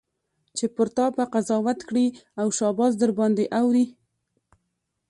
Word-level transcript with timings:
چي 0.55 0.65
پر 0.75 0.87
تا 0.95 1.05
به 1.15 1.23
قضاوت 1.33 1.79
کړي 1.89 2.07
او 2.41 2.47
شاباس 2.57 2.93
درباندي 3.01 3.45
اوري 3.59 3.85